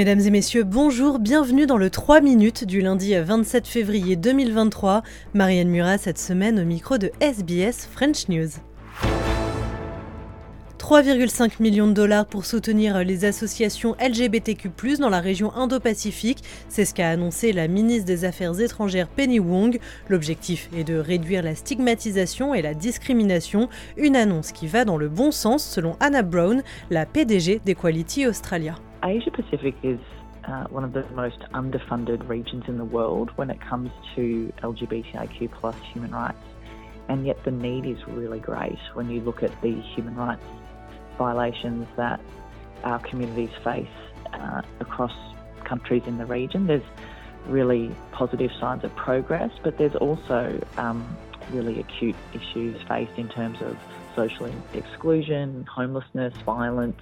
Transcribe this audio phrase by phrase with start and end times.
[0.00, 5.02] Mesdames et messieurs, bonjour, bienvenue dans le 3 minutes du lundi 27 février 2023.
[5.34, 8.48] Marianne Murat cette semaine au micro de SBS French News.
[10.78, 16.94] 3,5 millions de dollars pour soutenir les associations LGBTQ+ dans la région Indo-Pacifique, c'est ce
[16.94, 19.78] qu'a annoncé la ministre des Affaires étrangères Penny Wong.
[20.08, 25.10] L'objectif est de réduire la stigmatisation et la discrimination, une annonce qui va dans le
[25.10, 28.76] bon sens selon Anna Brown, la PDG d'Equality Australia.
[29.02, 29.98] Asia Pacific is
[30.44, 35.50] uh, one of the most underfunded regions in the world when it comes to LGBTIQ
[35.52, 36.38] plus human rights.
[37.08, 40.44] And yet the need is really great when you look at the human rights
[41.18, 42.20] violations that
[42.84, 43.86] our communities face
[44.32, 45.12] uh, across
[45.64, 46.66] countries in the region.
[46.66, 46.82] There's
[47.46, 51.16] really positive signs of progress, but there's also um,
[51.50, 53.76] really acute issues faced in terms of
[54.14, 57.00] social exclusion, homelessness, violence,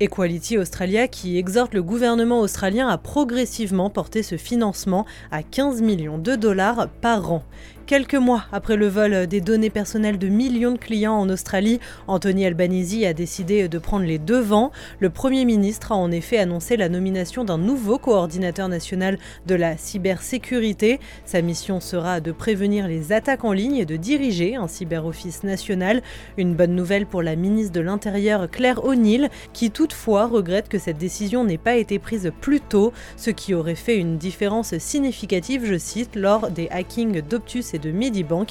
[0.00, 6.16] Equality Australia qui exhorte le gouvernement australien à progressivement porter ce financement à 15 millions
[6.16, 7.42] de dollars par an.
[7.90, 12.46] Quelques mois après le vol des données personnelles de millions de clients en Australie, Anthony
[12.46, 14.70] Albanese a décidé de prendre les devants.
[15.00, 19.76] Le Premier ministre a en effet annoncé la nomination d'un nouveau coordinateur national de la
[19.76, 21.00] cybersécurité.
[21.24, 26.00] Sa mission sera de prévenir les attaques en ligne et de diriger un cyberoffice national.
[26.36, 30.98] Une bonne nouvelle pour la ministre de l'Intérieur Claire O'Neill, qui toutefois regrette que cette
[30.98, 35.76] décision n'ait pas été prise plus tôt, ce qui aurait fait une différence significative, je
[35.76, 38.50] cite, lors des hackings d'Optus et de Medibank.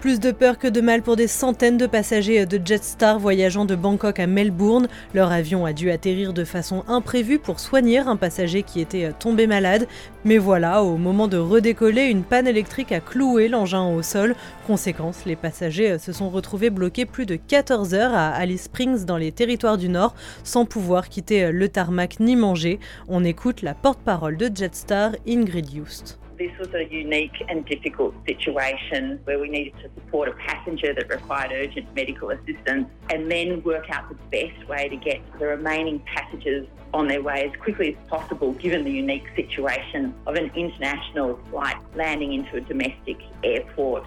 [0.00, 3.74] Plus de peur que de mal pour des centaines de passagers de Jetstar voyageant de
[3.74, 4.86] Bangkok à Melbourne.
[5.14, 9.46] Leur avion a dû atterrir de façon imprévue pour soigner un passager qui était tombé
[9.46, 9.88] malade.
[10.26, 14.34] Mais voilà, au moment de redécoller, une panne électrique a cloué l'engin au sol.
[14.66, 19.16] Conséquence, les passagers se sont retrouvés bloqués plus de 14 heures à Alice Springs dans
[19.16, 22.78] les territoires du Nord sans pouvoir quitter le tarmac ni manger.
[23.08, 26.18] On écoute la porte-parole de Jetstar, Ingrid Just.
[26.38, 31.08] This was a unique and difficult situation where we needed to support a passenger that
[31.08, 36.00] required urgent medical assistance and then work out the best way to get the remaining
[36.00, 41.38] passengers on their way as quickly as possible given the unique situation of an international
[41.50, 44.04] flight landing into a domestic airport.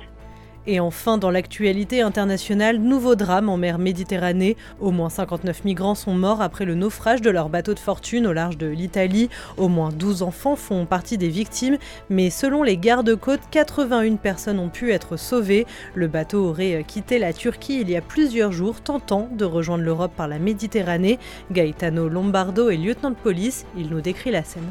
[0.69, 4.57] Et enfin, dans l'actualité internationale, nouveau drame en mer Méditerranée.
[4.81, 8.33] Au moins 59 migrants sont morts après le naufrage de leur bateau de fortune au
[8.33, 9.29] large de l'Italie.
[9.55, 11.77] Au moins 12 enfants font partie des victimes,
[12.09, 15.65] mais selon les gardes-côtes, 81 personnes ont pu être sauvées.
[15.95, 20.11] Le bateau aurait quitté la Turquie il y a plusieurs jours, tentant de rejoindre l'Europe
[20.17, 21.17] par la Méditerranée.
[21.49, 24.67] Gaetano Lombardo est lieutenant de police, il nous décrit la scène.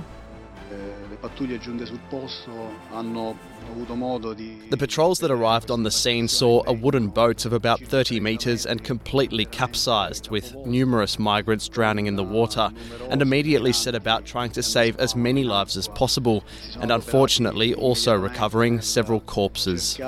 [4.71, 8.67] The patrols that arrived on the scene saw a wooden boat of about 30 metres
[8.67, 12.71] and completely capsized, with numerous migrants drowning in the water,
[13.09, 16.45] and immediately set about trying to save as many lives as possible,
[16.81, 19.99] and unfortunately also recovering several corpses.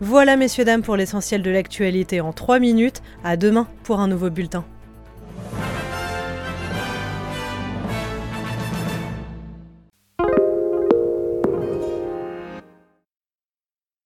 [0.00, 3.02] Voilà messieurs dames pour l'essentiel de l'actualité en 3 minutes.
[3.22, 4.64] À demain pour un nouveau bulletin.